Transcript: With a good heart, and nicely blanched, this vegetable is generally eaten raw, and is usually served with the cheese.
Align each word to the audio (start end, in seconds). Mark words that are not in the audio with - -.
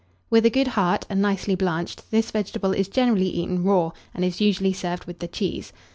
With 0.31 0.47
a 0.47 0.49
good 0.49 0.69
heart, 0.69 1.05
and 1.11 1.21
nicely 1.21 1.53
blanched, 1.53 2.09
this 2.09 2.31
vegetable 2.31 2.71
is 2.73 2.87
generally 2.87 3.29
eaten 3.29 3.63
raw, 3.63 3.91
and 4.15 4.25
is 4.25 4.41
usually 4.41 4.73
served 4.73 5.05
with 5.05 5.19
the 5.19 5.27
cheese. 5.27 5.71